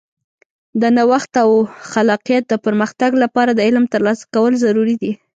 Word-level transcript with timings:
د 0.81 0.83
نوښت 0.97 1.33
او 1.43 1.51
خلاقیت 1.91 2.43
د 2.47 2.53
پرمختګ 2.65 3.11
لپاره 3.23 3.51
د 3.53 3.59
علم 3.67 3.85
ترلاسه 3.93 4.23
کول 4.33 4.53
ضروري 4.65 4.95
دي. 5.01 5.11